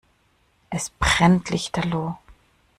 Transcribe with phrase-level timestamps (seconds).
[0.71, 2.17] Es brennt lichterloh.